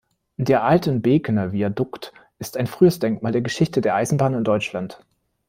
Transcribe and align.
Der 0.37 0.63
Altenbekener 0.63 1.51
Viadukt 1.51 2.11
ist 2.39 2.57
ein 2.57 2.65
frühes 2.65 2.97
Denkmal 2.97 3.33
der 3.33 3.41
Geschichte 3.41 3.81
der 3.81 3.93
Eisenbahn 3.93 4.33
in 4.33 4.43
Deutschland. 4.43 5.05